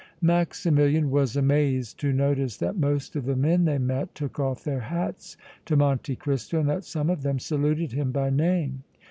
Maximilian 0.23 1.11
was 1.11 1.35
amazed 1.35 1.99
to 1.99 2.11
notice 2.11 2.57
that 2.57 2.75
most 2.75 3.15
of 3.15 3.25
the 3.27 3.35
men 3.35 3.65
they 3.65 3.77
met 3.77 4.15
took 4.15 4.39
off 4.39 4.63
their 4.63 4.79
hats 4.79 5.37
to 5.65 5.75
Monte 5.75 6.15
Cristo 6.15 6.59
and 6.61 6.67
that 6.69 6.83
some 6.85 7.07
of 7.11 7.21
them 7.21 7.37
saluted 7.37 7.91
him 7.91 8.11
by 8.11 8.31
name. 8.31 8.81